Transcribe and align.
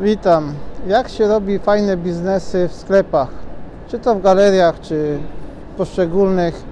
Witam. 0.00 0.54
Jak 0.86 1.08
się 1.08 1.28
robi 1.28 1.58
fajne 1.58 1.96
biznesy 1.96 2.68
w 2.68 2.72
sklepach? 2.72 3.28
Czy 3.88 3.98
to 3.98 4.14
w 4.14 4.22
galeriach, 4.22 4.80
czy 4.80 5.18
w 5.74 5.76
poszczególnych 5.76 6.62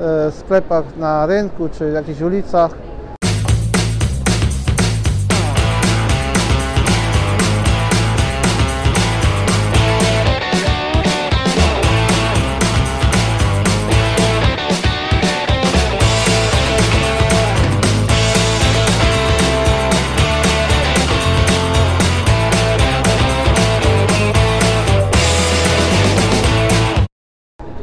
e, 0.00 0.30
sklepach 0.30 0.96
na 0.96 1.26
rynku, 1.26 1.68
czy 1.68 1.90
w 1.90 1.94
jakichś 1.94 2.20
ulicach. 2.20 2.74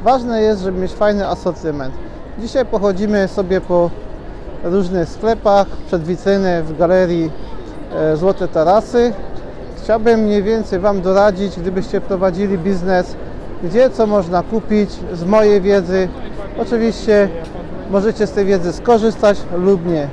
Ważne 0.04 0.42
jest, 0.42 0.62
żeby 0.62 0.80
mieć 0.82 0.94
fajny 0.94 1.28
asortyment. 1.28 1.94
Dzisiaj 2.40 2.66
pochodzimy 2.66 3.28
sobie 3.28 3.62
po 3.62 3.90
różnych 4.64 5.10
sklepach, 5.10 5.68
przed 5.68 6.04
witryny 6.04 6.64
w 6.64 6.78
galerii 6.78 7.32
e, 7.96 8.18
Złote 8.18 8.48
Tarasy. 8.48 9.14
Chciałbym 9.84 10.20
mniej 10.20 10.44
więcej 10.44 10.80
Wam 10.80 11.02
doradzić, 11.02 11.60
gdybyście 11.60 12.02
prowadzili 12.02 12.58
biznes, 12.58 13.16
gdzie 13.64 13.90
co 13.90 14.08
można 14.08 14.44
kupić 14.44 14.90
z 15.14 15.24
mojej 15.24 15.62
wiedzy. 15.62 16.08
Oczywiście 16.58 17.30
możecie 17.92 18.28
z 18.28 18.32
tej 18.32 18.46
wiedzy 18.46 18.74
skorzystać 18.74 19.38
lub 19.58 19.86
nie. 19.86 20.08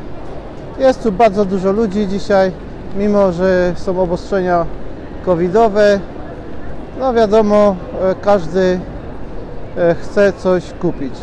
Jest 0.79 1.03
tu 1.03 1.13
bardzo 1.13 1.45
dużo 1.45 1.73
ludzi 1.73 2.09
dzisiaj, 2.09 2.53
mimo 2.97 3.33
że 3.33 3.73
są 3.77 4.01
obostrzenia 4.01 4.67
covidowe. 5.27 6.01
No 7.01 7.15
wiadomo, 7.15 7.77
e, 8.03 8.15
każdy 8.15 8.81
chce 10.03 10.33
coś 10.33 10.73
kupić. 10.81 11.15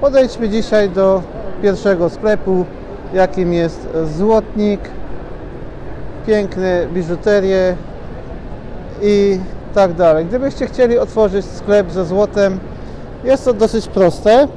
Podejdźmy 0.00 0.48
dzisiaj 0.48 0.90
do 0.90 1.22
pierwszego 1.62 2.10
sklepu, 2.10 2.64
jakim 3.14 3.52
jest 3.52 3.88
Złotnik. 4.16 4.80
Piękne 6.26 6.86
biżuterie 6.92 7.76
i 9.02 9.38
tak 9.74 9.92
dalej. 9.92 10.26
Gdybyście 10.26 10.66
chcieli 10.66 10.98
otworzyć 10.98 11.46
sklep 11.46 11.90
ze 11.90 12.04
złotem, 12.04 12.58
jest 13.24 13.44
to 13.44 13.54
dosyć 13.54 13.86
proste. 13.88 14.48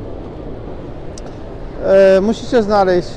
E, 1.86 2.22
musicie 2.22 2.64
znaleźć 2.64 3.10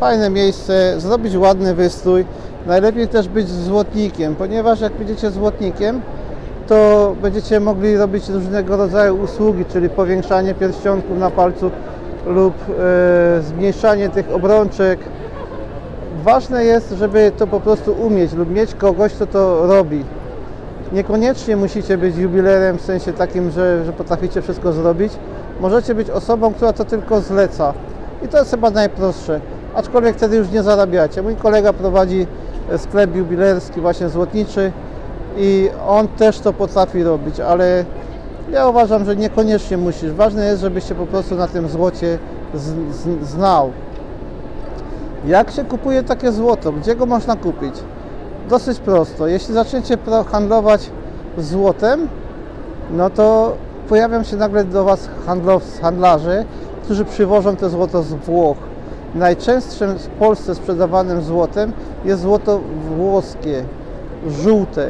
fajne 0.00 0.30
miejsce, 0.30 1.00
zrobić 1.00 1.36
ładny 1.36 1.74
wystrój. 1.74 2.24
Najlepiej 2.66 3.08
też 3.08 3.28
być 3.28 3.48
złotnikiem, 3.48 4.34
ponieważ 4.34 4.80
jak 4.80 4.92
będziecie 4.92 5.30
złotnikiem, 5.30 6.00
to 6.72 7.14
będziecie 7.22 7.60
mogli 7.60 7.96
robić 7.96 8.28
różnego 8.28 8.76
rodzaju 8.76 9.22
usługi, 9.22 9.64
czyli 9.64 9.88
powiększanie 9.88 10.54
pierścionków 10.54 11.18
na 11.18 11.30
palcu 11.30 11.70
lub 12.26 12.54
e, 12.78 13.42
zmniejszanie 13.42 14.08
tych 14.08 14.32
obrączek. 14.32 15.00
Ważne 16.24 16.64
jest, 16.64 16.90
żeby 16.90 17.32
to 17.38 17.46
po 17.46 17.60
prostu 17.60 17.92
umieć 17.92 18.32
lub 18.32 18.50
mieć 18.50 18.74
kogoś, 18.74 19.12
kto 19.12 19.26
to 19.26 19.66
robi. 19.66 20.04
Niekoniecznie 20.92 21.56
musicie 21.56 21.98
być 21.98 22.16
jubilerem 22.16 22.78
w 22.78 22.82
sensie 22.82 23.12
takim, 23.12 23.50
że, 23.50 23.84
że 23.84 23.92
potraficie 23.92 24.42
wszystko 24.42 24.72
zrobić. 24.72 25.12
Możecie 25.60 25.94
być 25.94 26.10
osobą, 26.10 26.54
która 26.54 26.72
to 26.72 26.84
tylko 26.84 27.20
zleca. 27.20 27.74
I 28.24 28.28
to 28.28 28.38
jest 28.38 28.50
chyba 28.50 28.70
najprostsze. 28.70 29.40
Aczkolwiek 29.74 30.16
wtedy 30.16 30.36
już 30.36 30.50
nie 30.50 30.62
zarabiacie. 30.62 31.22
Mój 31.22 31.36
kolega 31.36 31.72
prowadzi 31.72 32.26
sklep 32.76 33.16
jubilerski, 33.16 33.80
właśnie 33.80 34.08
złotniczy 34.08 34.72
i 35.36 35.70
on 35.88 36.08
też 36.08 36.38
to 36.38 36.52
potrafi 36.52 37.02
robić, 37.02 37.40
ale 37.40 37.84
ja 38.52 38.68
uważam, 38.68 39.04
że 39.04 39.16
niekoniecznie 39.16 39.76
musisz. 39.76 40.12
Ważne 40.12 40.44
jest, 40.46 40.62
żebyś 40.62 40.88
się 40.88 40.94
po 40.94 41.06
prostu 41.06 41.34
na 41.34 41.48
tym 41.48 41.68
złocie 41.68 42.18
z, 42.54 42.94
z, 42.94 43.28
znał. 43.28 43.70
Jak 45.26 45.50
się 45.50 45.64
kupuje 45.64 46.02
takie 46.02 46.32
złoto? 46.32 46.72
Gdzie 46.72 46.96
go 46.96 47.06
można 47.06 47.36
kupić? 47.36 47.74
Dosyć 48.48 48.78
prosto. 48.78 49.26
Jeśli 49.26 49.54
zaczniecie 49.54 49.98
handlować 50.32 50.90
złotem, 51.38 52.08
no 52.90 53.10
to 53.10 53.56
pojawią 53.88 54.22
się 54.22 54.36
nagle 54.36 54.64
do 54.64 54.84
Was 54.84 55.08
handlow, 55.26 55.80
handlarze, 55.80 56.44
którzy 56.84 57.04
przywożą 57.04 57.56
to 57.56 57.70
złoto 57.70 58.02
z 58.02 58.12
Włoch. 58.12 58.56
Najczęstszym 59.14 59.98
w 59.98 60.06
Polsce 60.06 60.54
sprzedawanym 60.54 61.22
złotem 61.22 61.72
jest 62.04 62.22
złoto 62.22 62.60
włoskie, 62.96 63.64
żółte. 64.26 64.88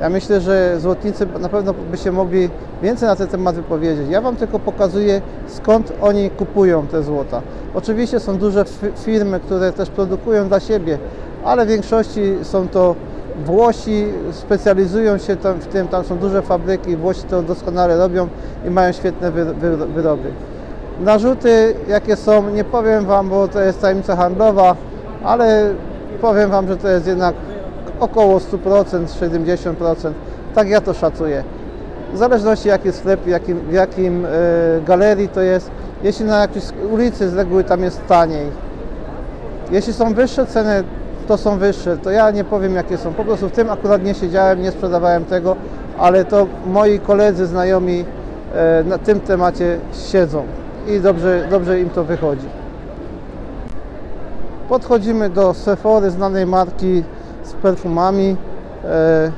Ja 0.00 0.08
myślę, 0.08 0.40
że 0.40 0.80
złotnicy 0.80 1.26
na 1.40 1.48
pewno 1.48 1.74
by 1.90 1.96
się 1.96 2.12
mogli 2.12 2.48
więcej 2.82 3.08
na 3.08 3.16
ten 3.16 3.28
temat 3.28 3.56
wypowiedzieć. 3.56 4.08
Ja 4.10 4.20
Wam 4.20 4.36
tylko 4.36 4.58
pokazuję, 4.58 5.20
skąd 5.46 5.92
oni 6.00 6.30
kupują 6.30 6.86
te 6.86 7.02
złota. 7.02 7.42
Oczywiście 7.74 8.20
są 8.20 8.38
duże 8.38 8.64
firmy, 8.96 9.40
które 9.40 9.72
też 9.72 9.90
produkują 9.90 10.48
dla 10.48 10.60
siebie, 10.60 10.98
ale 11.44 11.66
w 11.66 11.68
większości 11.68 12.34
są 12.42 12.68
to 12.68 12.94
Włosi, 13.44 14.06
specjalizują 14.30 15.18
się 15.18 15.36
tam 15.36 15.58
w 15.58 15.66
tym, 15.66 15.88
tam 15.88 16.04
są 16.04 16.18
duże 16.18 16.42
fabryki, 16.42 16.96
Włosi 16.96 17.22
to 17.22 17.42
doskonale 17.42 17.98
robią 17.98 18.28
i 18.66 18.70
mają 18.70 18.92
świetne 18.92 19.30
wyroby. 19.94 20.30
Narzuty 21.00 21.74
jakie 21.88 22.16
są, 22.16 22.50
nie 22.50 22.64
powiem 22.64 23.06
Wam, 23.06 23.28
bo 23.28 23.48
to 23.48 23.60
jest 23.60 23.80
tajemnica 23.80 24.16
handlowa, 24.16 24.76
ale 25.24 25.74
powiem 26.20 26.50
Wam, 26.50 26.68
że 26.68 26.76
to 26.76 26.88
jest 26.88 27.06
jednak 27.06 27.34
około 28.00 28.38
100%, 28.38 29.06
70%. 29.06 30.12
Tak 30.54 30.68
ja 30.68 30.80
to 30.80 30.94
szacuję. 30.94 31.44
W 32.12 32.16
zależności 32.16 32.68
jaki 32.68 32.92
sklep, 32.92 33.20
w 33.20 33.26
jakim, 33.26 33.58
w 33.58 33.72
jakim 33.72 34.24
y, 34.24 34.28
galerii 34.86 35.28
to 35.28 35.40
jest. 35.40 35.70
Jeśli 36.02 36.24
na 36.24 36.40
jakiejś 36.40 36.64
ulicy 36.92 37.28
z 37.30 37.34
reguły 37.34 37.64
tam 37.64 37.82
jest 37.82 38.06
taniej. 38.06 38.46
Jeśli 39.70 39.92
są 39.92 40.14
wyższe 40.14 40.46
ceny, 40.46 40.84
to 41.28 41.36
są 41.36 41.58
wyższe. 41.58 41.96
To 41.96 42.10
ja 42.10 42.30
nie 42.30 42.44
powiem 42.44 42.74
jakie 42.74 42.98
są. 42.98 43.12
Po 43.12 43.24
prostu 43.24 43.48
w 43.48 43.52
tym 43.52 43.70
akurat 43.70 44.04
nie 44.04 44.14
siedziałem, 44.14 44.62
nie 44.62 44.70
sprzedawałem 44.70 45.24
tego, 45.24 45.56
ale 45.98 46.24
to 46.24 46.46
moi 46.66 46.98
koledzy, 46.98 47.46
znajomi 47.46 48.04
y, 48.80 48.84
na 48.84 48.98
tym 48.98 49.20
temacie 49.20 49.78
siedzą 50.12 50.42
i 50.88 51.00
dobrze, 51.00 51.46
dobrze 51.50 51.80
im 51.80 51.90
to 51.90 52.04
wychodzi. 52.04 52.46
Podchodzimy 54.68 55.30
do 55.30 55.54
Sephory, 55.54 56.10
znanej 56.10 56.46
marki 56.46 57.02
perfumami. 57.56 58.36
E, 58.84 59.32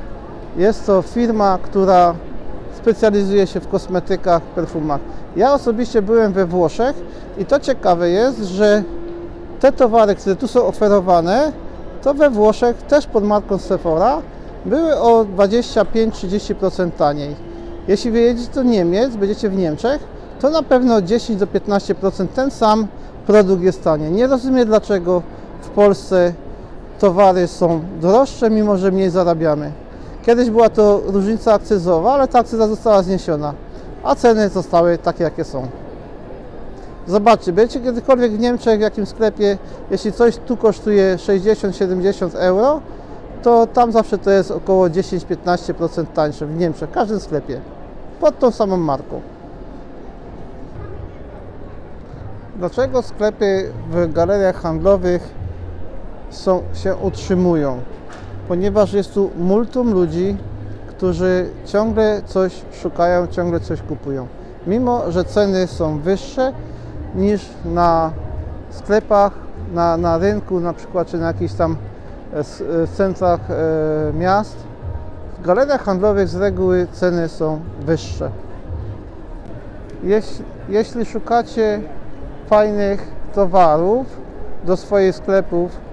jest 0.56 0.86
to 0.86 1.02
firma, 1.02 1.58
która 1.62 2.14
specjalizuje 2.76 3.46
się 3.46 3.60
w 3.60 3.68
kosmetykach, 3.68 4.42
perfumach. 4.42 5.00
Ja 5.36 5.52
osobiście 5.52 6.02
byłem 6.02 6.32
we 6.32 6.46
Włoszech 6.46 6.96
i 7.38 7.44
to 7.44 7.60
ciekawe 7.60 8.10
jest, 8.10 8.38
że 8.38 8.82
te 9.60 9.72
towary, 9.72 10.14
które 10.14 10.36
tu 10.36 10.48
są 10.48 10.66
oferowane, 10.66 11.52
to 12.02 12.14
we 12.14 12.30
Włoszech 12.30 12.76
też 12.82 13.06
pod 13.06 13.24
marką 13.24 13.58
Sephora 13.58 14.22
były 14.66 14.96
o 14.96 15.24
25-30% 15.24 16.90
taniej. 16.90 17.36
Jeśli 17.88 18.10
wyjedziecie 18.10 18.52
do 18.54 18.62
Niemiec, 18.62 19.16
będziecie 19.16 19.48
w 19.48 19.56
Niemczech, 19.56 20.00
to 20.40 20.50
na 20.50 20.62
pewno 20.62 21.02
10 21.02 21.38
do 21.38 21.46
15% 21.46 22.26
ten 22.34 22.50
sam 22.50 22.86
produkt 23.26 23.62
jest 23.62 23.84
taniej. 23.84 24.12
Nie 24.12 24.26
rozumiem 24.26 24.66
dlaczego 24.66 25.22
w 25.62 25.68
Polsce 25.68 26.32
towary 26.98 27.47
są 27.47 27.81
droższe, 28.00 28.50
mimo 28.50 28.76
że 28.76 28.91
mniej 28.91 29.10
zarabiamy. 29.10 29.72
Kiedyś 30.26 30.50
była 30.50 30.69
to 30.70 31.00
różnica 31.04 31.54
akcyzowa, 31.54 32.12
ale 32.12 32.28
ta 32.28 32.38
akcyza 32.38 32.69
została 32.69 33.03
zniesiona, 33.03 33.54
a 34.04 34.14
ceny 34.14 34.48
zostały 34.48 34.98
takie, 34.98 35.25
jakie 35.25 35.44
są. 35.44 35.66
Zobaczcie, 37.06 37.53
będziecie 37.53 37.81
kiedykolwiek 37.81 38.32
w 38.32 38.38
Niemczech, 38.38 38.78
w 38.78 38.82
jakimś 38.82 39.09
sklepie, 39.09 39.59
jeśli 39.91 40.12
coś 40.12 40.36
tu 40.36 40.56
kosztuje 40.56 41.16
60-70 41.16 42.36
euro, 42.36 42.81
to 43.42 43.66
tam 43.66 43.92
zawsze 43.92 44.18
to 44.18 44.30
jest 44.30 44.50
około 44.50 44.89
10-15% 44.89 46.06
tańsze 46.15 46.47
w 46.47 46.56
Niemczech, 46.56 46.91
w 46.91 46.92
każdym 46.92 47.21
sklepie, 47.21 47.60
pod 48.21 48.39
tą 48.39 48.50
samą 48.50 48.77
marką. 48.77 49.21
Dlaczego 52.56 53.03
sklepy 53.03 53.72
w 53.91 54.12
galeriach 54.12 54.56
handlowych 54.56 55.34
są, 56.30 56.63
się 56.75 56.97
utrzymują? 56.97 57.80
Ponieważ 58.48 58.92
jest 58.92 59.15
tu 59.15 59.30
multum 59.39 59.92
ludzi, 59.92 60.36
którzy 60.89 61.48
ciągle 61.65 62.22
coś 62.27 62.63
szukają, 62.83 63.27
ciągle 63.27 63.60
coś 63.60 63.83
kupują. 63.83 64.27
Mimo, 64.66 65.13
że 65.13 65.25
ceny 65.25 65.66
są 65.66 65.98
wyższe 65.98 66.53
niż 67.15 67.47
na 67.65 68.10
sklepach, 68.71 69.33
na, 69.75 69.97
na 69.97 70.19
rynku 70.19 70.60
na 70.60 70.72
przykład, 70.72 71.09
czy 71.09 71.19
na 71.19 71.27
jakichś 71.27 71.54
tam 71.54 71.77
e, 72.33 72.39
e, 72.39 72.86
centrach 72.86 73.41
e, 73.51 73.54
miast, 74.13 74.57
w 75.39 75.47
galeriach 75.47 75.84
handlowych 75.84 76.28
z 76.28 76.36
reguły 76.36 76.86
ceny 76.92 77.28
są 77.28 77.60
wyższe. 77.81 78.31
Jeśli, 80.03 80.45
jeśli 80.69 81.04
szukacie 81.04 81.81
fajnych 82.47 83.10
towarów 83.34 84.07
do 84.65 84.77
swoich 84.77 85.15
sklepów, 85.15 85.87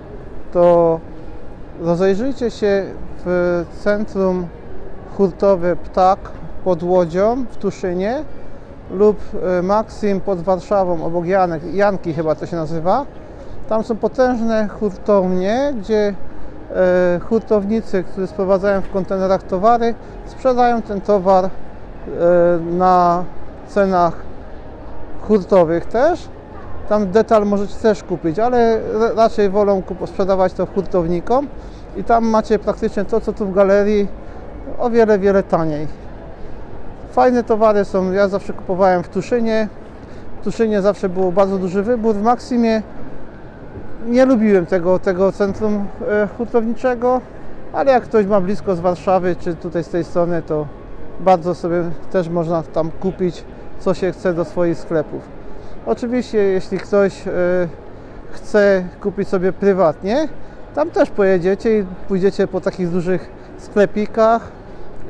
to 0.55 0.99
Rozejrzyjcie 1.81 2.51
się 2.51 2.83
w 3.25 3.63
centrum 3.79 4.47
hurtowe 5.17 5.75
Ptak 5.75 6.19
pod 6.63 6.83
Łodzią 6.83 7.45
w 7.51 7.57
Tuszynie 7.57 8.23
lub 8.91 9.17
e, 9.59 9.61
Maxim 9.61 10.21
pod 10.21 10.41
Warszawą, 10.41 11.05
obok 11.05 11.25
Janek, 11.25 11.73
Janki 11.73 12.13
chyba 12.13 12.35
to 12.35 12.45
się 12.45 12.55
nazywa. 12.55 13.05
Tam 13.69 13.83
są 13.83 13.95
potężne 13.95 14.67
hurtownie, 14.67 15.73
gdzie 15.79 16.13
e, 16.75 17.19
hurtownicy, 17.29 18.03
którzy 18.03 18.27
sprowadzają 18.27 18.81
w 18.81 18.91
kontenerach 18.91 19.43
towary, 19.43 19.95
sprzedają 20.25 20.81
ten 20.81 21.01
towar 21.01 21.45
e, 21.45 21.49
na 22.71 23.23
cenach 23.67 24.13
hurtowych 25.21 25.85
też. 25.85 26.27
Tam 26.89 27.11
detal 27.11 27.45
możecie 27.45 27.75
też 27.75 28.03
kupić, 28.03 28.39
ale 28.39 28.79
ra- 28.93 29.13
raczej 29.15 29.49
wolą 29.49 29.83
sprzedawać 30.05 30.53
to 30.53 30.65
hurtownikom 30.65 31.47
i 31.97 32.03
tam 32.03 32.25
macie 32.25 32.59
praktycznie 32.59 33.05
to, 33.05 33.21
co 33.21 33.33
tu 33.33 33.45
w 33.45 33.53
galerii, 33.53 34.07
o 34.79 34.89
wiele, 34.89 35.19
wiele 35.19 35.43
taniej. 35.43 35.87
Fajne 37.11 37.43
towary 37.43 37.85
są, 37.85 38.11
ja 38.11 38.27
zawsze 38.27 38.53
kupowałem 38.53 39.03
w 39.03 39.09
Tuszynie. 39.09 39.67
W 40.41 40.43
Tuszynie 40.43 40.81
zawsze 40.81 41.09
był 41.09 41.31
bardzo 41.31 41.57
duży 41.57 41.83
wybór. 41.83 42.15
W 42.15 42.21
Maximie 42.21 42.81
nie 44.07 44.25
lubiłem 44.25 44.65
tego, 44.65 44.99
tego 44.99 45.31
centrum 45.31 45.87
e, 46.09 46.27
hurtowniczego, 46.37 47.21
ale 47.73 47.91
jak 47.91 48.03
ktoś 48.03 48.25
ma 48.25 48.41
blisko 48.41 48.75
z 48.75 48.79
Warszawy, 48.79 49.35
czy 49.35 49.55
tutaj 49.55 49.83
z 49.83 49.89
tej 49.89 50.03
strony, 50.03 50.41
to 50.41 50.67
bardzo 51.19 51.55
sobie 51.55 51.83
też 52.11 52.29
można 52.29 52.63
tam 52.63 52.91
kupić, 52.91 53.43
co 53.79 53.93
się 53.93 54.11
chce 54.11 54.33
do 54.33 54.45
swoich 54.45 54.77
sklepów. 54.77 55.34
Oczywiście, 55.85 56.37
jeśli 56.37 56.77
ktoś 56.77 57.27
e, 57.27 57.31
chce 58.31 58.83
kupić 59.01 59.27
sobie 59.27 59.53
prywatnie, 59.53 60.27
tam 60.75 60.91
też 60.91 61.09
pojedziecie 61.09 61.79
i 61.79 61.85
pójdziecie 62.07 62.47
po 62.47 62.61
takich 62.61 62.89
dużych 62.89 63.29
sklepikach 63.57 64.51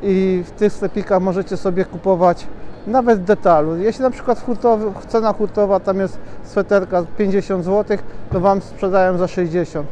i 0.02 0.42
w 0.46 0.50
tych 0.50 0.72
sklepikach 0.72 1.22
możecie 1.22 1.56
sobie 1.56 1.84
kupować 1.84 2.46
nawet 2.86 3.24
detalu. 3.24 3.76
Jeśli 3.76 4.02
na 4.02 4.10
przykład 4.10 4.40
hurtowy, 4.40 4.92
cena 5.08 5.32
hurtowa 5.32 5.80
tam 5.80 5.98
jest 5.98 6.18
sweterka 6.44 7.04
50 7.18 7.64
zł, 7.64 7.98
to 8.32 8.40
Wam 8.40 8.60
sprzedają 8.60 9.18
za 9.18 9.28
60. 9.28 9.86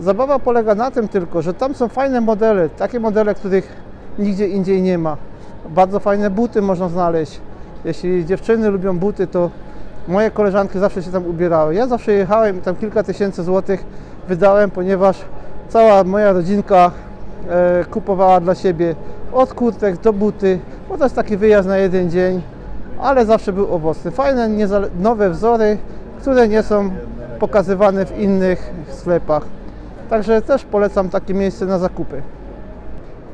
Zabawa 0.00 0.38
polega 0.38 0.74
na 0.74 0.90
tym 0.90 1.08
tylko, 1.08 1.42
że 1.42 1.54
tam 1.54 1.74
są 1.74 1.88
fajne 1.88 2.20
modele, 2.20 2.68
takie 2.68 3.00
modele, 3.00 3.34
których 3.34 3.76
nigdzie 4.18 4.48
indziej 4.48 4.82
nie 4.82 4.98
ma. 4.98 5.16
Bardzo 5.68 6.00
fajne 6.00 6.30
buty 6.30 6.62
można 6.62 6.88
znaleźć. 6.88 7.40
Jeśli 7.84 8.26
dziewczyny 8.26 8.70
lubią 8.70 8.98
buty, 8.98 9.26
to 9.26 9.50
moje 10.10 10.30
koleżanki 10.30 10.78
zawsze 10.78 11.02
się 11.02 11.10
tam 11.10 11.26
ubierały. 11.26 11.74
Ja 11.74 11.86
zawsze 11.86 12.12
jechałem 12.12 12.58
i 12.58 12.60
tam 12.60 12.76
kilka 12.76 13.02
tysięcy 13.02 13.42
złotych 13.42 13.84
wydałem, 14.28 14.70
ponieważ 14.70 15.24
cała 15.68 16.04
moja 16.04 16.32
rodzinka 16.32 16.90
e, 17.48 17.84
kupowała 17.84 18.40
dla 18.40 18.54
siebie 18.54 18.94
od 19.32 19.54
kurtek 19.54 20.00
do 20.00 20.12
buty, 20.12 20.58
bo 20.88 20.98
to 20.98 21.04
jest 21.04 21.16
taki 21.16 21.36
wyjazd 21.36 21.68
na 21.68 21.78
jeden 21.78 22.10
dzień, 22.10 22.42
ale 23.00 23.26
zawsze 23.26 23.52
był 23.52 23.74
owocny. 23.74 24.10
Fajne, 24.10 24.48
nowe 25.00 25.30
wzory, 25.30 25.78
które 26.20 26.48
nie 26.48 26.62
są 26.62 26.90
pokazywane 27.38 28.06
w 28.06 28.18
innych 28.18 28.72
sklepach. 28.88 29.42
Także 30.10 30.42
też 30.42 30.64
polecam 30.64 31.08
takie 31.08 31.34
miejsce 31.34 31.66
na 31.66 31.78
zakupy. 31.78 32.22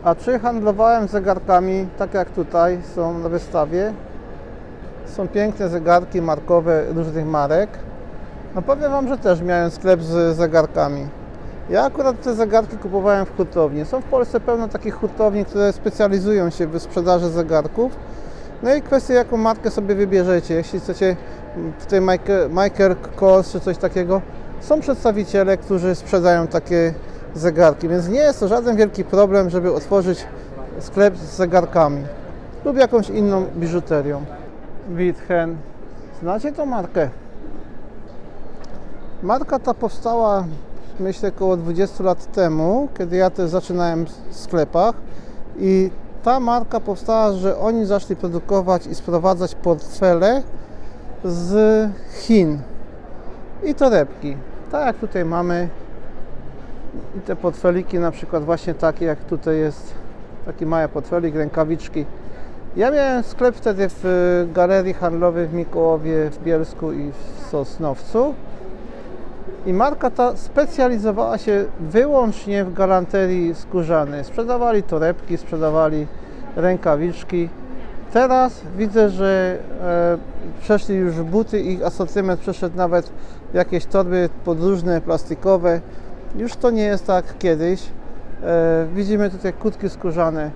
A 0.05 0.14
czy 0.14 0.38
handlowałem 0.38 1.08
zegarkami, 1.08 1.87
tak 1.99 2.14
jak 2.14 2.31
tutaj 2.31 2.78
są 2.94 3.19
na 3.19 3.28
wystawie? 3.28 3.93
Są 5.06 5.29
piękne 5.29 5.69
zegarki 5.69 6.23
markowe 6.23 6.85
różnych 6.94 7.26
marek. 7.26 7.70
No 8.55 8.62
powiem 8.62 8.91
Wam, 8.91 9.08
że 9.08 9.19
też 9.19 9.41
miałem 9.43 9.70
sklep 9.70 10.03
z 10.03 10.37
zegarkami. 10.37 11.06
Ja 11.70 11.85
akurat 11.85 12.23
te 12.23 12.35
zegarki 12.35 12.76
kupowałem 12.76 13.26
w 13.26 13.37
hurtowni. 13.37 13.85
Są 13.85 14.00
w 14.00 14.05
Polsce 14.05 14.41
pełno 14.41 14.69
takich 14.69 14.94
hurtowni, 14.94 15.44
które 15.44 15.73
specjalizują 15.73 16.50
się 16.50 16.67
w 16.67 16.82
sprzedaży 16.82 17.29
zegarków. 17.29 17.93
No 18.62 18.75
i 18.75 18.82
kwestia, 18.82 19.14
jaką 19.14 19.37
markę 19.37 19.70
sobie 19.70 19.94
wybierzecie. 19.94 20.55
Jeśli 20.55 20.81
chcecie 20.81 21.17
mm, 21.56 21.73
tutaj 21.73 22.00
Michael, 22.00 22.50
Michael 22.50 22.97
Kors 23.17 23.52
czy 23.52 23.61
coś 23.61 23.79
takiego, 23.79 24.23
są 24.61 24.81
przedstawiciele, 24.81 25.56
którzy 25.56 25.94
sprzedają 25.94 26.47
takie 26.47 26.94
zegarki, 27.35 27.88
więc 27.88 28.09
nie 28.09 28.20
jest 28.20 28.41
to 28.41 28.49
żaden 28.49 28.76
wielki 28.76 29.05
problem, 29.05 29.50
żeby 29.50 29.73
otworzyć 29.75 30.26
sklep 30.81 31.17
z 31.17 31.37
zegarkami 31.37 32.02
lub 32.64 32.76
jakąś 32.76 33.11
inną 33.11 33.44
biżuterią. 33.56 34.25
Witchen. 34.88 35.56
Znacie 36.21 36.53
tą 36.53 36.67
markę? 36.67 37.11
Marka 39.23 39.59
ta 39.59 39.75
powstała 39.75 40.44
myślę 41.00 41.29
około 41.29 41.56
20 41.56 42.05
lat 42.05 42.33
temu, 42.33 42.88
kiedy 42.99 43.17
ja 43.17 43.31
też 43.31 43.50
zaczynałem 43.50 44.06
w 44.06 44.37
sklepach 44.37 44.94
i 45.59 45.91
ta 46.23 46.41
marka 46.41 46.81
powstała, 46.81 47.33
że 47.33 47.59
oni 47.59 47.87
zaczęli 47.87 48.17
produkować 48.17 48.87
i 48.87 48.94
sprowadzać 48.94 49.55
portfele 49.55 50.43
z 51.25 51.91
Chin 52.12 52.59
i 53.65 53.75
torebki. 53.75 54.37
Tak 54.73 54.87
jak 54.87 54.97
tutaj 54.97 55.25
mamy 55.25 55.69
i 57.17 57.21
te 57.21 57.37
portfeliki 57.37 57.99
na 57.99 58.11
przykład 58.11 58.44
właśnie 58.44 58.75
takie 58.75 59.05
jak 59.05 59.19
tutaj 59.19 59.59
jest 59.59 59.94
taki 60.47 60.67
mały 60.67 60.88
portfelik, 60.88 61.35
rękawiczki. 61.35 62.05
Ja 62.76 62.90
miałem 62.90 63.23
sklep 63.23 63.56
wtedy 63.56 63.88
w 63.88 64.05
y, 64.05 64.52
galerii 64.52 64.94
handlowej 64.94 65.46
w 65.46 65.55
Mikołowie, 65.55 66.31
w 66.31 66.43
Bielsku 66.43 66.93
i 66.93 67.11
w 67.11 67.46
Sosnowcu. 67.50 68.34
I 69.67 69.73
marka 69.73 70.11
ta 70.11 70.37
specjalizowała 70.37 71.38
się 71.38 71.64
wyłącznie 71.81 72.64
w 72.64 72.75
galanterii 72.75 73.55
skórzanej. 73.55 74.25
Sprzedawali 74.25 74.82
torebki, 74.82 75.37
sprzedawali 75.37 76.06
rękawiczki. 76.56 77.49
Teraz 78.12 78.61
widzę, 78.76 79.11
że 79.11 79.58
e, 79.82 80.19
przeszli 80.61 80.94
już 80.94 81.14
buty, 81.14 81.61
ich 81.61 81.82
asortyment 81.82 82.40
przeszedł 82.40 82.76
nawet 82.76 83.11
jakieś 83.55 83.87
torby 83.87 84.28
podróżne, 84.44 85.00
plastikowe. 85.00 85.81
Już 86.37 86.56
to 86.56 86.70
nie 86.70 86.84
jest 86.84 87.06
tak 87.06 87.38
kiedyś. 87.38 87.82
E, 88.43 88.87
widzimy 88.94 89.31
tutaj 89.31 89.52
kutki 89.52 89.88
skórzane. 89.88 90.50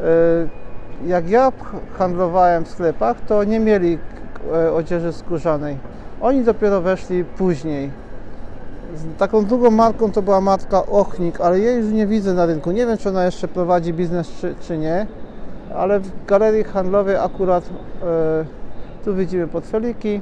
E, 0.00 0.67
jak 1.06 1.30
ja 1.30 1.52
handlowałem 1.98 2.64
w 2.64 2.68
sklepach, 2.68 3.20
to 3.20 3.44
nie 3.44 3.60
mieli 3.60 3.98
e, 4.54 4.72
odzieży 4.72 5.12
skórzanej. 5.12 5.76
Oni 6.20 6.44
dopiero 6.44 6.80
weszli 6.80 7.24
później. 7.24 7.90
Taką 9.18 9.44
drugą 9.44 9.70
marką 9.70 10.12
to 10.12 10.22
była 10.22 10.40
marka 10.40 10.86
Ochnik, 10.86 11.40
ale 11.40 11.60
jej 11.60 11.76
już 11.76 11.92
nie 11.92 12.06
widzę 12.06 12.34
na 12.34 12.46
rynku. 12.46 12.70
Nie 12.70 12.86
wiem, 12.86 12.98
czy 12.98 13.08
ona 13.08 13.24
jeszcze 13.24 13.48
prowadzi 13.48 13.92
biznes, 13.92 14.28
czy, 14.40 14.54
czy 14.60 14.78
nie, 14.78 15.06
ale 15.76 16.00
w 16.00 16.26
galerii 16.26 16.64
handlowej 16.64 17.16
akurat 17.16 17.64
e, 18.02 18.44
tu 19.04 19.14
widzimy 19.14 19.48
portfeliki. 19.48 20.20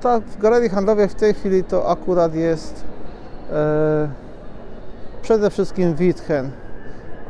Tak, 0.00 0.22
w 0.22 0.38
galerii 0.38 0.68
handlowej 0.68 1.08
w 1.08 1.14
tej 1.14 1.34
chwili 1.34 1.64
to 1.64 1.90
akurat 1.90 2.34
jest 2.34 2.84
e, 3.52 4.08
przede 5.22 5.50
wszystkim 5.50 5.94
Witchen. 5.94 6.50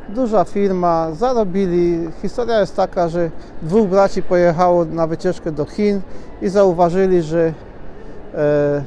Duża 0.08 0.44
firma, 0.44 1.12
zarobili. 1.12 2.08
Historia 2.22 2.60
jest 2.60 2.76
taka, 2.76 3.08
że 3.08 3.30
dwóch 3.62 3.88
braci 3.88 4.22
pojechało 4.22 4.84
na 4.84 5.06
wycieczkę 5.06 5.52
do 5.52 5.64
Chin 5.64 6.00
i 6.42 6.48
zauważyli, 6.48 7.22
że 7.22 7.52
e, 8.34 8.82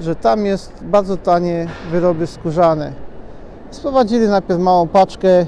że 0.00 0.16
tam 0.16 0.46
jest 0.46 0.72
bardzo 0.82 1.16
tanie 1.16 1.66
wyroby 1.90 2.26
skórzane. 2.26 2.92
Sprowadzili 3.70 4.28
najpierw 4.28 4.60
małą 4.60 4.88
paczkę, 4.88 5.46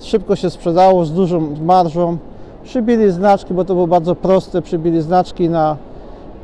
szybko 0.00 0.36
się 0.36 0.50
sprzedało 0.50 1.04
z 1.04 1.12
dużą 1.12 1.56
marżą. 1.60 2.18
Przybili 2.64 3.10
znaczki, 3.10 3.54
bo 3.54 3.64
to 3.64 3.74
było 3.74 3.86
bardzo 3.86 4.14
proste, 4.14 4.62
przybili 4.62 5.02
znaczki 5.02 5.48
na... 5.48 5.76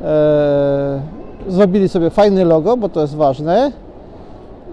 E, 0.02 1.00
zrobili 1.48 1.88
sobie 1.88 2.10
fajny 2.10 2.44
logo, 2.44 2.76
bo 2.76 2.88
to 2.88 3.00
jest 3.00 3.16
ważne. 3.16 3.72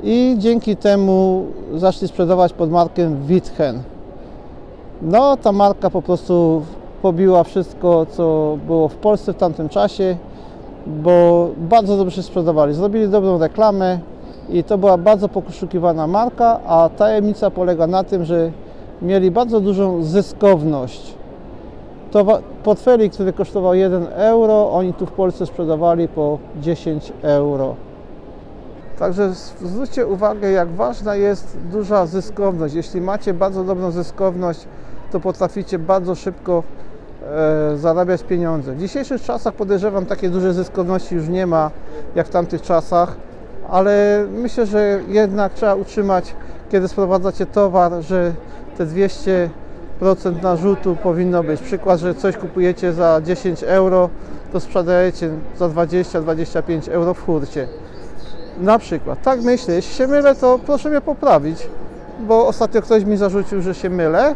I 0.03 0.35
dzięki 0.37 0.75
temu 0.75 1.45
zaczęli 1.73 2.07
sprzedawać 2.07 2.53
pod 2.53 2.71
marką 2.71 3.01
Witchen. 3.25 3.83
No, 5.01 5.37
ta 5.37 5.51
marka 5.51 5.89
po 5.89 6.01
prostu 6.01 6.61
pobiła 7.01 7.43
wszystko, 7.43 8.05
co 8.05 8.57
było 8.67 8.87
w 8.87 8.95
Polsce 8.95 9.33
w 9.33 9.37
tamtym 9.37 9.69
czasie 9.69 10.17
bo 10.87 11.49
bardzo 11.57 11.97
dobrze 11.97 12.15
się 12.15 12.23
sprzedawali. 12.23 12.73
Zrobili 12.73 13.09
dobrą 13.09 13.37
reklamę 13.37 13.99
i 14.49 14.63
to 14.63 14.77
była 14.77 14.97
bardzo 14.97 15.29
poszukiwana 15.29 16.07
marka, 16.07 16.59
a 16.67 16.89
tajemnica 16.97 17.51
polega 17.51 17.87
na 17.87 18.03
tym, 18.03 18.25
że 18.25 18.51
mieli 19.01 19.31
bardzo 19.31 19.61
dużą 19.61 20.03
zyskowność. 20.03 21.13
To 22.11 22.25
portfelik, 22.63 23.13
który 23.13 23.33
kosztował 23.33 23.73
1 23.73 24.07
euro, 24.15 24.71
oni 24.71 24.93
tu 24.93 25.05
w 25.05 25.11
Polsce 25.11 25.45
sprzedawali 25.45 26.07
po 26.07 26.37
10 26.61 27.13
euro. 27.21 27.75
Także 28.99 29.33
zwróćcie 29.61 30.07
uwagę, 30.07 30.51
jak 30.51 30.69
ważna 30.69 31.15
jest 31.15 31.57
duża 31.71 32.05
zyskowność. 32.05 32.75
Jeśli 32.75 33.01
macie 33.01 33.33
bardzo 33.33 33.63
dobrą 33.63 33.91
zyskowność, 33.91 34.67
to 35.11 35.19
potraficie 35.19 35.79
bardzo 35.79 36.15
szybko 36.15 36.63
e, 37.23 37.77
zarabiać 37.77 38.23
pieniądze. 38.23 38.73
W 38.73 38.79
dzisiejszych 38.79 39.21
czasach 39.21 39.53
podejrzewam 39.53 40.05
takie 40.05 40.29
duże 40.29 40.53
zyskowności 40.53 41.15
już 41.15 41.27
nie 41.27 41.47
ma 41.47 41.71
jak 42.15 42.27
w 42.27 42.29
tamtych 42.29 42.61
czasach, 42.61 43.15
ale 43.69 44.25
myślę, 44.31 44.65
że 44.65 44.99
jednak 45.07 45.53
trzeba 45.53 45.75
utrzymać, 45.75 46.35
kiedy 46.69 46.87
sprowadzacie 46.87 47.45
towar, 47.45 47.91
że 48.01 48.31
te 48.77 48.85
200% 48.85 49.49
narzutu 50.43 50.95
powinno 50.95 51.43
być. 51.43 51.61
Przykład, 51.61 51.99
że 51.99 52.15
coś 52.15 52.37
kupujecie 52.37 52.93
za 52.93 53.21
10 53.21 53.63
euro, 53.63 54.09
to 54.53 54.59
sprzedajecie 54.59 55.29
za 55.57 55.69
20-25 55.69 56.91
euro 56.91 57.13
w 57.13 57.25
hurcie. 57.25 57.67
Na 58.57 58.79
przykład. 58.79 59.21
Tak 59.21 59.41
myślę. 59.41 59.73
Jeśli 59.73 59.95
się 59.95 60.07
mylę, 60.07 60.35
to 60.35 60.59
proszę 60.65 60.89
mnie 60.89 61.01
poprawić, 61.01 61.69
bo 62.19 62.47
ostatnio 62.47 62.81
ktoś 62.81 63.03
mi 63.05 63.17
zarzucił, 63.17 63.61
że 63.61 63.75
się 63.75 63.89
mylę, 63.89 64.35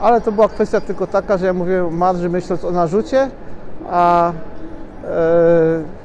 ale 0.00 0.20
to 0.20 0.32
była 0.32 0.48
kwestia 0.48 0.80
tylko 0.80 1.06
taka, 1.06 1.38
że 1.38 1.46
ja 1.46 1.52
mówiłem 1.52 1.96
marży 1.96 2.28
myśląc 2.28 2.64
o 2.64 2.70
narzucie, 2.70 3.30
a 3.90 4.30
e, 4.30 4.32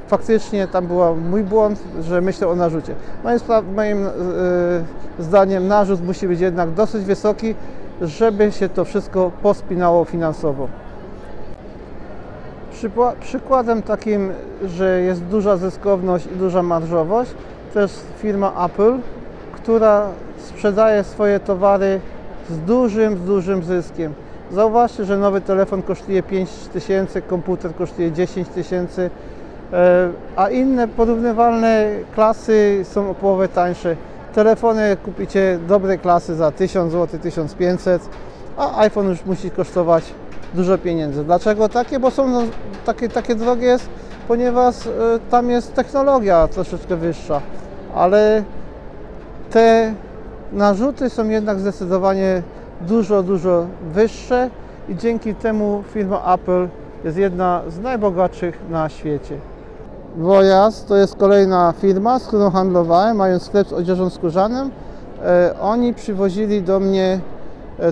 faktycznie 0.06 0.68
tam 0.68 0.86
był 0.86 1.16
mój 1.16 1.42
błąd, 1.42 1.82
że 2.00 2.20
myślę 2.20 2.48
o 2.48 2.56
narzucie. 2.56 2.94
Moim, 3.24 3.38
moim 3.74 4.06
e, 4.06 4.10
zdaniem 5.18 5.68
narzut 5.68 6.06
musi 6.06 6.28
być 6.28 6.40
jednak 6.40 6.70
dosyć 6.70 7.04
wysoki, 7.04 7.54
żeby 8.00 8.52
się 8.52 8.68
to 8.68 8.84
wszystko 8.84 9.30
pospinało 9.42 10.04
finansowo. 10.04 10.68
Przykładem 13.20 13.82
takim, 13.82 14.32
że 14.64 15.00
jest 15.00 15.24
duża 15.24 15.56
zyskowność 15.56 16.26
i 16.26 16.38
duża 16.38 16.62
marżowość, 16.62 17.30
to 17.74 17.80
jest 17.80 18.06
firma 18.18 18.66
Apple, 18.66 18.98
która 19.52 20.08
sprzedaje 20.38 21.04
swoje 21.04 21.40
towary 21.40 22.00
z 22.50 22.58
dużym, 22.58 23.16
z 23.16 23.20
dużym 23.20 23.62
zyskiem. 23.62 24.14
Zauważcie, 24.52 25.04
że 25.04 25.18
nowy 25.18 25.40
telefon 25.40 25.82
kosztuje 25.82 26.22
5 26.22 26.50
tysięcy, 26.50 27.22
komputer 27.22 27.74
kosztuje 27.74 28.12
10 28.12 28.48
tysięcy, 28.48 29.10
e, 29.72 30.08
a 30.36 30.48
inne 30.48 30.88
porównywalne 30.88 31.88
klasy 32.14 32.80
są 32.84 33.10
o 33.10 33.14
połowę 33.14 33.48
tańsze. 33.48 33.96
Telefony 34.34 34.96
kupicie 35.04 35.58
dobrej 35.68 35.98
klasy 35.98 36.34
za 36.34 36.50
1000 36.50 36.92
zł, 36.92 37.20
1500, 37.20 38.08
a 38.56 38.78
iPhone 38.78 39.08
już 39.08 39.24
musi 39.24 39.50
kosztować 39.50 40.04
dużo 40.54 40.78
pieniędzy. 40.78 41.24
Dlaczego 41.24 41.68
takie? 41.68 42.00
Bo 42.00 42.10
są 42.10 42.28
no, 42.28 42.42
takie, 42.86 43.08
takie 43.08 43.34
drogie 43.34 43.66
jest, 43.66 43.88
ponieważ 44.28 44.86
y, 44.86 44.90
tam 45.30 45.50
jest 45.50 45.74
technologia 45.74 46.48
troszeczkę 46.48 46.96
wyższa, 46.96 47.40
ale 47.94 48.44
te 49.50 49.94
narzuty 50.52 51.10
są 51.10 51.28
jednak 51.28 51.60
zdecydowanie 51.60 52.42
dużo, 52.80 53.22
dużo 53.22 53.66
wyższe 53.92 54.50
i 54.88 54.96
dzięki 54.96 55.34
temu 55.34 55.82
firma 55.92 56.34
Apple 56.34 56.68
jest 57.04 57.18
jedna 57.18 57.62
z 57.68 57.78
najbogatszych 57.78 58.58
na 58.70 58.88
świecie. 58.88 59.38
Wojas 60.16 60.84
to 60.84 60.96
jest 60.96 61.16
kolejna 61.16 61.74
firma, 61.80 62.18
z 62.18 62.26
którą 62.26 62.50
handlowałem, 62.50 63.16
mają 63.16 63.38
sklep 63.38 63.68
z 63.68 63.72
odzieżą 63.72 64.10
skórzaną. 64.10 64.70
E, 65.24 65.54
oni 65.60 65.94
przywozili 65.94 66.62
do 66.62 66.80
mnie 66.80 67.20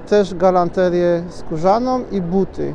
też 0.06 0.34
galanterię 0.34 1.22
skórzaną 1.30 2.00
i 2.10 2.20
buty. 2.20 2.74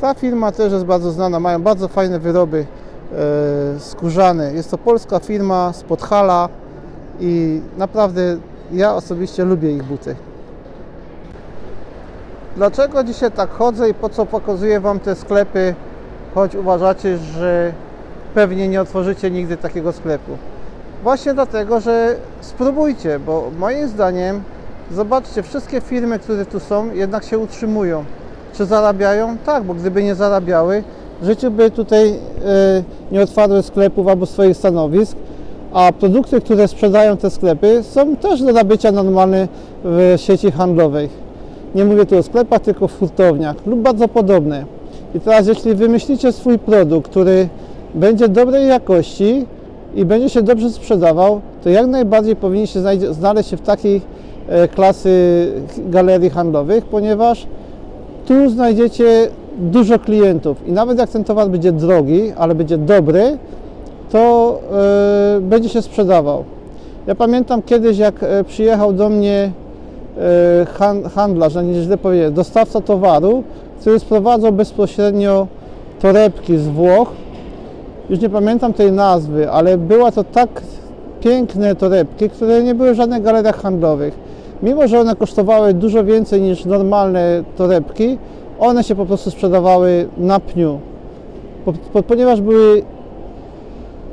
Ta 0.00 0.14
firma 0.14 0.52
też 0.52 0.72
jest 0.72 0.84
bardzo 0.84 1.10
znana, 1.10 1.40
mają 1.40 1.62
bardzo 1.62 1.88
fajne 1.88 2.18
wyroby 2.18 2.66
e, 3.12 3.80
skórzane. 3.80 4.52
Jest 4.52 4.70
to 4.70 4.78
polska 4.78 5.18
firma 5.18 5.72
z 5.72 5.82
Podhala 5.82 6.48
i 7.20 7.60
naprawdę 7.76 8.36
ja 8.72 8.94
osobiście 8.94 9.44
lubię 9.44 9.72
ich 9.72 9.84
buty. 9.84 10.16
Dlaczego 12.56 13.04
dzisiaj 13.04 13.32
tak 13.32 13.50
chodzę 13.50 13.90
i 13.90 13.94
po 13.94 14.08
co 14.08 14.26
pokazuję 14.26 14.80
Wam 14.80 15.00
te 15.00 15.14
sklepy, 15.14 15.74
choć 16.34 16.54
uważacie, 16.54 17.18
że 17.18 17.72
pewnie 18.34 18.68
nie 18.68 18.80
otworzycie 18.80 19.30
nigdy 19.30 19.56
takiego 19.56 19.92
sklepu? 19.92 20.32
Właśnie 21.02 21.34
dlatego, 21.34 21.80
że 21.80 22.16
spróbujcie, 22.40 23.18
bo 23.18 23.50
moim 23.58 23.88
zdaniem, 23.88 24.42
zobaczcie, 24.90 25.42
wszystkie 25.42 25.80
firmy, 25.80 26.18
które 26.18 26.46
tu 26.46 26.60
są, 26.60 26.94
jednak 26.94 27.24
się 27.24 27.38
utrzymują. 27.38 28.04
Czy 28.54 28.66
zarabiają? 28.66 29.36
Tak, 29.46 29.64
bo 29.64 29.74
gdyby 29.74 30.02
nie 30.02 30.14
zarabiały, 30.14 30.82
w 31.22 31.26
życiu 31.26 31.50
by 31.50 31.70
tutaj 31.70 32.10
e, 32.10 32.82
nie 33.12 33.22
otwarły 33.22 33.62
sklepów 33.62 34.08
albo 34.08 34.26
swoich 34.26 34.56
stanowisk, 34.56 35.16
a 35.72 35.92
produkty, 35.92 36.40
które 36.40 36.68
sprzedają 36.68 37.16
te 37.16 37.30
sklepy 37.30 37.82
są 37.82 38.16
też 38.16 38.42
do 38.42 38.52
nabycia 38.52 38.92
normalne 38.92 39.48
w 39.84 40.14
sieci 40.16 40.50
handlowej. 40.50 41.08
Nie 41.74 41.84
mówię 41.84 42.06
tu 42.06 42.18
o 42.18 42.22
sklepach, 42.22 42.60
tylko 42.60 42.88
w 42.88 42.98
hurtowniach 42.98 43.56
lub 43.66 43.80
bardzo 43.80 44.08
podobne. 44.08 44.64
I 45.14 45.20
teraz 45.20 45.46
jeśli 45.46 45.74
wymyślicie 45.74 46.32
swój 46.32 46.58
produkt, 46.58 47.10
który 47.10 47.48
będzie 47.94 48.28
dobrej 48.28 48.68
jakości 48.68 49.46
i 49.94 50.04
będzie 50.04 50.28
się 50.28 50.42
dobrze 50.42 50.70
sprzedawał, 50.70 51.40
to 51.64 51.70
jak 51.70 51.86
najbardziej 51.86 52.36
powinniście 52.36 52.80
znaleźć 53.10 53.50
się 53.50 53.56
w 53.56 53.60
takiej 53.60 54.02
klasy 54.74 55.12
galerii 55.78 56.30
handlowych, 56.30 56.84
ponieważ 56.84 57.46
tu 58.26 58.50
znajdziecie 58.50 59.28
dużo 59.58 59.98
klientów 59.98 60.68
i 60.68 60.72
nawet 60.72 60.98
jak 60.98 61.10
ten 61.10 61.24
towar 61.24 61.48
będzie 61.48 61.72
drogi, 61.72 62.32
ale 62.36 62.54
będzie 62.54 62.78
dobry, 62.78 63.38
to 64.10 64.60
e, 65.36 65.40
będzie 65.40 65.68
się 65.68 65.82
sprzedawał. 65.82 66.44
Ja 67.06 67.14
pamiętam 67.14 67.62
kiedyś, 67.62 67.98
jak 67.98 68.22
e, 68.22 68.44
przyjechał 68.44 68.92
do 68.92 69.08
mnie 69.08 69.50
e, 70.18 71.08
handlarz, 71.14 71.56
a 71.56 71.62
nie 71.62 71.82
źle 71.82 71.98
powiedzieć, 71.98 72.30
dostawca 72.30 72.80
towaru, 72.80 73.42
który 73.80 73.98
sprowadzał 73.98 74.52
bezpośrednio 74.52 75.46
torebki 76.00 76.56
z 76.56 76.66
Włoch. 76.66 77.08
Już 78.10 78.20
nie 78.20 78.30
pamiętam 78.30 78.72
tej 78.72 78.92
nazwy, 78.92 79.50
ale 79.50 79.78
była 79.78 80.12
to 80.12 80.24
tak 80.24 80.62
piękne 81.20 81.74
torebki, 81.74 82.30
które 82.30 82.62
nie 82.62 82.74
były 82.74 82.92
w 82.92 82.96
żadnych 82.96 83.22
galeriach 83.22 83.60
handlowych. 83.60 84.14
Mimo, 84.62 84.88
że 84.88 85.00
one 85.00 85.16
kosztowały 85.16 85.74
dużo 85.74 86.04
więcej 86.04 86.42
niż 86.42 86.64
normalne 86.64 87.44
torebki, 87.56 88.18
one 88.58 88.84
się 88.84 88.94
po 88.94 89.06
prostu 89.06 89.30
sprzedawały 89.30 90.08
na 90.18 90.40
pniu, 90.40 90.78
ponieważ 92.08 92.40
były 92.40 92.82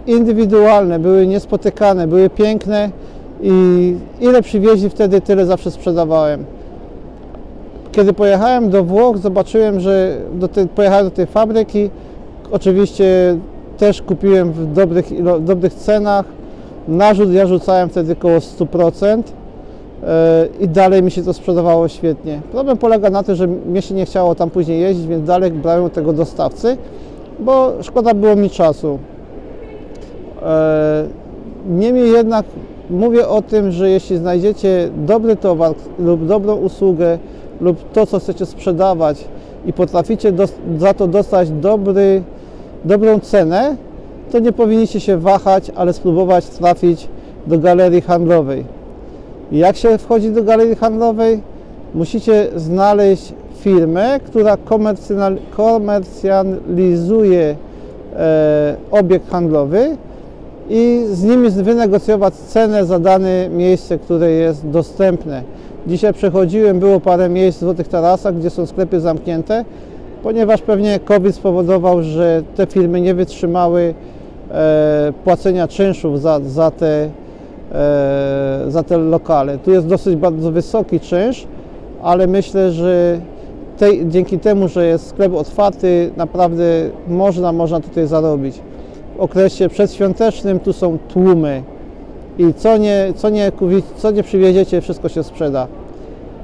indywidualne, 0.07 0.99
były 0.99 1.27
niespotykane, 1.27 2.07
były 2.07 2.29
piękne 2.29 2.89
i 3.41 3.95
ile 4.21 4.41
przywieźli 4.41 4.89
wtedy, 4.89 5.21
tyle 5.21 5.45
zawsze 5.45 5.71
sprzedawałem. 5.71 6.45
Kiedy 7.91 8.13
pojechałem 8.13 8.69
do 8.69 8.83
Włoch, 8.83 9.17
zobaczyłem, 9.17 9.79
że 9.79 10.17
do 10.33 10.49
pojechałem 10.75 11.05
do 11.05 11.11
tej 11.11 11.25
fabryki. 11.25 11.89
Oczywiście 12.51 13.37
też 13.77 14.01
kupiłem 14.01 14.51
w 14.51 14.73
dobrych, 14.73 15.05
dobrych 15.43 15.73
cenach. 15.73 16.25
Narzut 16.87 17.33
ja 17.33 17.47
rzucałem 17.47 17.89
wtedy 17.89 18.13
około 18.13 18.37
100% 18.37 19.19
e, 19.19 19.23
i 20.59 20.67
dalej 20.67 21.03
mi 21.03 21.11
się 21.11 21.23
to 21.23 21.33
sprzedawało 21.33 21.87
świetnie. 21.87 22.41
Problem 22.51 22.77
polega 22.77 23.09
na 23.09 23.23
tym, 23.23 23.35
że 23.35 23.47
mnie 23.47 23.81
się 23.81 23.95
nie 23.95 24.05
chciało 24.05 24.35
tam 24.35 24.49
później 24.49 24.81
jeździć, 24.81 25.07
więc 25.07 25.27
dalej 25.27 25.51
brałem 25.51 25.89
tego 25.89 26.13
dostawcy, 26.13 26.77
bo 27.39 27.73
szkoda 27.81 28.13
było 28.13 28.35
mi 28.35 28.49
czasu. 28.49 28.99
E, 30.41 31.05
niemniej 31.69 32.11
jednak 32.11 32.45
mówię 32.89 33.27
o 33.27 33.41
tym, 33.41 33.71
że 33.71 33.89
jeśli 33.89 34.17
znajdziecie 34.17 34.89
dobry 34.97 35.35
towar 35.35 35.75
lub 35.99 36.25
dobrą 36.25 36.55
usługę 36.55 37.17
lub 37.61 37.91
to, 37.93 38.05
co 38.05 38.19
chcecie 38.19 38.45
sprzedawać 38.45 39.25
i 39.65 39.73
potraficie 39.73 40.33
za 40.77 40.93
to 40.93 41.07
dostać 41.07 41.49
dobry, 41.49 42.23
dobrą 42.85 43.19
cenę, 43.19 43.75
to 44.31 44.39
nie 44.39 44.51
powinniście 44.51 44.99
się 44.99 45.17
wahać, 45.17 45.71
ale 45.75 45.93
spróbować 45.93 46.45
trafić 46.45 47.07
do 47.47 47.59
galerii 47.59 48.01
handlowej. 48.01 48.65
Jak 49.51 49.77
się 49.77 49.97
wchodzi 49.97 50.31
do 50.31 50.43
galerii 50.43 50.75
handlowej? 50.75 51.41
Musicie 51.93 52.47
znaleźć 52.55 53.33
firmę, 53.59 54.19
która 54.25 54.57
komercjalizuje 55.55 57.55
e, 58.15 58.75
obiekt 58.91 59.29
handlowy 59.29 59.97
i 60.69 61.05
z 61.11 61.23
nimi 61.23 61.49
wynegocjować 61.49 62.33
cenę 62.33 62.85
za 62.85 62.99
dane 62.99 63.49
miejsce, 63.49 63.99
które 63.99 64.31
jest 64.31 64.67
dostępne. 64.67 65.43
Dzisiaj 65.87 66.13
przechodziłem, 66.13 66.79
było 66.79 66.99
parę 66.99 67.29
miejsc 67.29 67.57
w 67.57 67.61
Złotych 67.61 67.87
Tarasach, 67.87 68.37
gdzie 68.37 68.49
są 68.49 68.65
sklepy 68.65 68.99
zamknięte, 68.99 69.65
ponieważ 70.23 70.61
pewnie 70.61 70.99
COVID 70.99 71.35
spowodował, 71.35 72.03
że 72.03 72.43
te 72.55 72.65
firmy 72.65 73.01
nie 73.01 73.13
wytrzymały 73.13 73.93
e, 74.51 75.13
płacenia 75.23 75.67
czynszów 75.67 76.21
za, 76.21 76.39
za, 76.39 76.71
te, 76.71 77.09
za 78.67 78.83
te 78.83 78.97
lokale. 78.97 79.57
Tu 79.57 79.71
jest 79.71 79.87
dosyć 79.87 80.15
bardzo 80.15 80.51
wysoki 80.51 80.99
czynsz, 80.99 81.47
ale 82.03 82.27
myślę, 82.27 82.71
że 82.71 83.19
dzięki 84.05 84.39
temu, 84.39 84.67
że 84.67 84.85
jest 84.85 85.07
sklep 85.07 85.33
otwarty, 85.33 86.11
naprawdę 86.17 86.63
można, 87.07 87.51
można 87.51 87.79
tutaj 87.79 88.07
zarobić 88.07 88.61
w 89.17 89.19
okresie 89.19 89.69
przedświątecznym 89.69 90.59
tu 90.59 90.73
są 90.73 90.97
tłumy 91.07 91.63
i 92.37 92.53
co 92.53 92.77
nie, 92.77 93.13
co 93.15 93.29
nie, 93.29 93.51
co 93.97 94.11
nie 94.11 94.23
przywieziecie, 94.23 94.81
wszystko 94.81 95.09
się 95.09 95.23
sprzeda. 95.23 95.67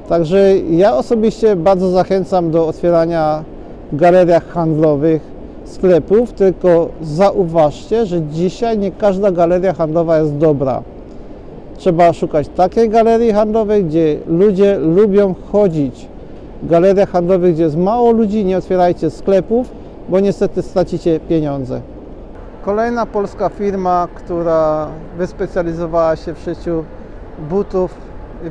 Także 0.09 0.57
ja 0.57 0.95
osobiście 0.95 1.55
bardzo 1.55 1.89
zachęcam 1.89 2.51
do 2.51 2.67
otwierania 2.67 3.43
w 3.91 3.95
galeriach 3.95 4.47
handlowych 4.47 5.21
sklepów, 5.65 6.33
tylko 6.33 6.89
zauważcie, 7.01 8.05
że 8.05 8.21
dzisiaj 8.21 8.77
nie 8.77 8.91
każda 8.91 9.31
galeria 9.31 9.73
handlowa 9.73 10.19
jest 10.19 10.37
dobra. 10.37 10.83
Trzeba 11.81 12.13
szukać 12.13 12.47
takiej 12.47 12.89
galerii 12.89 13.31
handlowej, 13.31 13.85
gdzie 13.85 14.19
ludzie 14.27 14.77
lubią 14.79 15.35
chodzić. 15.51 16.07
W 16.63 16.69
galeriach 16.69 17.09
handlowych, 17.09 17.53
gdzie 17.53 17.63
jest 17.63 17.77
mało 17.77 18.11
ludzi, 18.11 18.45
nie 18.45 18.57
otwierajcie 18.57 19.09
sklepów, 19.09 19.69
bo 20.09 20.19
niestety 20.19 20.61
stracicie 20.61 21.19
pieniądze. 21.19 21.81
Kolejna 22.65 23.05
polska 23.05 23.49
firma, 23.49 24.07
która 24.15 24.87
wyspecjalizowała 25.17 26.15
się 26.15 26.33
w 26.33 26.39
szyciu 26.39 26.83
butów. 27.49 27.95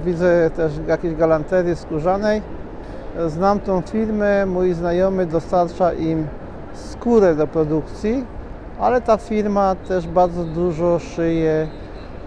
Widzę 0.05 0.51
też 0.57 0.73
jakieś 0.89 1.15
galanterii 1.15 1.77
skórzanej. 1.77 2.43
Znam 3.27 3.61
tą 3.61 3.81
firmę, 3.81 4.47
mój 4.47 4.73
znajomy 4.73 5.27
dostarcza 5.27 5.93
im 5.93 6.27
skórę 6.75 7.35
do 7.35 7.47
produkcji, 7.47 8.25
ale 8.81 9.01
ta 9.01 9.17
firma 9.17 9.75
też 9.89 10.07
bardzo 10.07 10.45
dużo 10.45 10.99
szyje 10.99 11.67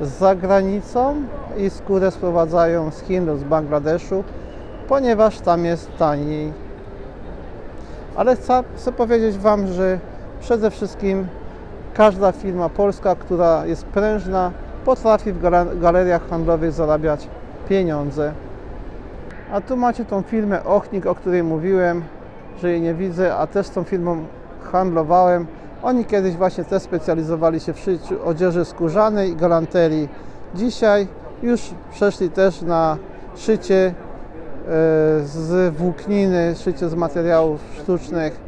za 0.02 0.36
granicą 0.36 1.16
i 1.58 1.70
skórę 1.70 2.12
sprowadzają 2.12 2.92
z 2.92 3.02
Chin 3.02 3.26
lub 3.26 3.40
z 3.40 3.44
Bangladeszu, 3.44 4.24
ponieważ 4.88 5.40
tam 5.40 5.66
jest 5.66 5.98
taniej. 5.98 6.54
Ale 8.16 8.36
chcę, 8.36 8.64
chcę 8.76 8.92
powiedzieć 8.92 9.38
Wam, 9.38 9.68
że 9.68 10.00
przede 10.40 10.72
wszystkim 10.72 11.28
każda 11.94 12.32
firma 12.32 12.70
polska, 12.70 13.16
która 13.16 13.66
jest 13.66 13.86
prężna, 13.86 14.52
potrafi 14.86 15.34
w 15.34 15.42
galeriach 15.82 16.30
handlowych 16.30 16.72
zarabiać 16.72 17.28
pieniądze. 17.70 18.34
A 19.52 19.62
tu 19.62 19.78
macie 19.78 20.06
tą 20.06 20.22
firmę 20.22 20.64
Ochnik, 20.64 21.06
o 21.06 21.16
której 21.16 21.44
mówiłem, 21.44 22.04
że 22.62 22.72
jej 22.72 22.82
nie 22.82 22.94
widzę, 22.94 23.36
a 23.36 23.48
też 23.48 23.68
z 23.68 23.72
tą 23.72 23.84
firmą 23.84 24.26
handlowałem. 24.72 25.48
Oni 25.84 26.06
kiedyś 26.06 26.36
właśnie 26.36 26.64
też 26.64 26.84
specjalizowali 26.84 27.60
się 27.60 27.74
w 27.74 27.80
szyciu 27.80 28.16
odzieży 28.26 28.66
skórzanej 28.66 29.32
i 29.32 29.36
galanterii. 29.36 30.10
Dzisiaj 30.56 31.08
już 31.44 31.72
przeszli 31.92 32.30
też 32.30 32.62
na 32.62 32.98
szycie 33.36 33.88
e, 33.88 33.94
z 35.26 35.76
włókniny, 35.76 36.56
szycie 36.56 36.90
z 36.90 36.96
materiałów 36.96 37.62
sztucznych, 37.82 38.40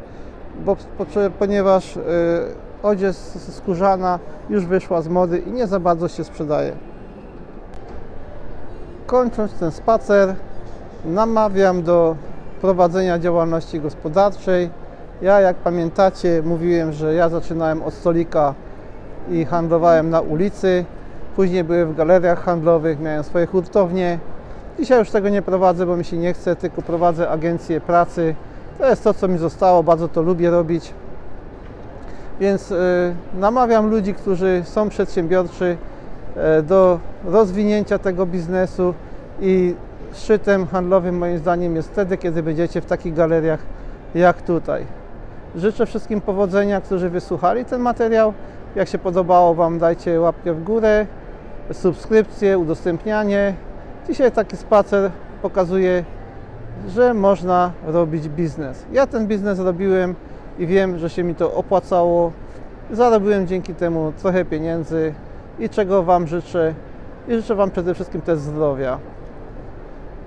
bo, 0.64 0.76
po- 0.76 1.06
ponieważ 1.38 1.96
e, 1.96 2.00
odzież 2.82 3.16
skórzana 3.50 4.18
już 4.50 4.66
wyszła 4.66 5.02
z 5.02 5.08
mody 5.08 5.38
i 5.38 5.52
nie 5.52 5.66
za 5.66 5.80
bardzo 5.80 6.08
się 6.08 6.24
sprzedaje. 6.24 6.72
Kończąc 9.06 9.52
ten 9.52 9.70
spacer, 9.70 10.34
namawiam 11.04 11.82
do 11.82 12.16
prowadzenia 12.60 13.18
działalności 13.18 13.80
gospodarczej. 13.80 14.70
Ja, 15.22 15.40
jak 15.40 15.56
pamiętacie, 15.56 16.42
mówiłem, 16.44 16.92
że 16.92 17.14
ja 17.14 17.28
zaczynałem 17.28 17.82
od 17.82 17.94
stolika 17.94 18.54
i 19.30 19.44
handlowałem 19.44 20.10
na 20.10 20.20
ulicy. 20.20 20.84
Później 21.36 21.64
byłem 21.64 21.92
w 21.92 21.96
galeriach 21.96 22.44
handlowych, 22.44 23.00
miałem 23.00 23.24
swoje 23.24 23.46
hurtownie. 23.46 24.18
Dzisiaj 24.78 24.98
już 24.98 25.10
tego 25.10 25.28
nie 25.28 25.42
prowadzę, 25.42 25.86
bo 25.86 25.96
mi 25.96 26.04
się 26.04 26.16
nie 26.16 26.34
chce, 26.34 26.56
tylko 26.56 26.82
prowadzę 26.82 27.28
agencję 27.28 27.80
pracy. 27.80 28.34
To 28.78 28.88
jest 28.88 29.04
to, 29.04 29.14
co 29.14 29.28
mi 29.28 29.38
zostało, 29.38 29.82
bardzo 29.82 30.08
to 30.08 30.22
lubię 30.22 30.50
robić. 30.50 30.94
Więc 32.40 32.70
y, 32.70 32.76
namawiam 33.34 33.90
ludzi, 33.90 34.14
którzy 34.14 34.62
są 34.64 34.88
przedsiębiorczy 34.88 35.76
y, 36.58 36.62
do 36.62 37.00
rozwinięcia 37.24 37.98
tego 37.98 38.26
biznesu 38.26 38.94
i 39.40 39.74
szczytem 40.14 40.66
handlowym 40.66 41.18
moim 41.18 41.38
zdaniem 41.38 41.76
jest 41.76 41.88
wtedy, 41.88 42.16
kiedy 42.16 42.42
będziecie 42.42 42.80
w 42.80 42.86
takich 42.86 43.14
galeriach 43.14 43.60
jak 44.14 44.42
tutaj. 44.42 44.86
Życzę 45.56 45.86
wszystkim 45.86 46.20
powodzenia, 46.20 46.80
którzy 46.80 47.10
wysłuchali 47.10 47.64
ten 47.64 47.80
materiał. 47.80 48.32
Jak 48.74 48.88
się 48.88 48.98
podobało 48.98 49.54
Wam, 49.54 49.78
dajcie 49.78 50.20
łapkę 50.20 50.54
w 50.54 50.64
górę, 50.64 51.06
subskrypcję, 51.72 52.58
udostępnianie. 52.58 53.54
Dzisiaj 54.08 54.32
taki 54.32 54.56
spacer 54.56 55.10
pokazuje, 55.42 56.04
że 56.88 57.14
można 57.14 57.72
robić 57.86 58.28
biznes. 58.28 58.86
Ja 58.92 59.06
ten 59.06 59.26
biznes 59.26 59.58
robiłem 59.58 60.14
i 60.58 60.66
wiem, 60.66 60.98
że 60.98 61.10
się 61.10 61.24
mi 61.24 61.34
to 61.34 61.54
opłacało. 61.54 62.32
Zarobiłem 62.90 63.46
dzięki 63.46 63.74
temu 63.74 64.12
trochę 64.22 64.44
pieniędzy 64.44 65.14
i 65.58 65.68
czego 65.68 66.02
Wam 66.02 66.26
życzę. 66.26 66.74
I 67.28 67.34
życzę 67.34 67.54
Wam 67.54 67.70
przede 67.70 67.94
wszystkim 67.94 68.20
też 68.20 68.38
zdrowia. 68.38 68.98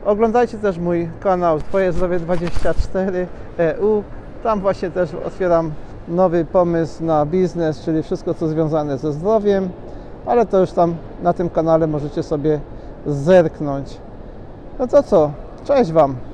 Oglądajcie 0.06 0.58
też 0.58 0.78
mój 0.78 1.10
kanał 1.20 1.60
Twoje 1.60 1.92
Zdrowie 1.92 2.20
24 2.20 3.28
EU. 3.58 4.04
Tam 4.44 4.60
właśnie 4.60 4.92
też 4.92 5.10
otwieram 5.26 5.72
nowy 6.08 6.46
pomysł 6.46 7.04
na 7.04 7.26
biznes, 7.26 7.82
czyli 7.82 8.04
wszystko 8.04 8.34
co 8.34 8.48
związane 8.48 8.98
ze 8.98 9.14
zdrowiem, 9.14 9.70
ale 10.26 10.46
to 10.46 10.60
już 10.60 10.72
tam 10.72 10.96
na 11.24 11.34
tym 11.34 11.50
kanale 11.50 11.88
możecie 11.88 12.24
sobie 12.24 12.60
zerknąć. 13.06 13.98
No 14.80 14.88
to 14.88 15.04
co? 15.04 15.32
Cześć 15.66 15.92
Wam! 15.92 16.29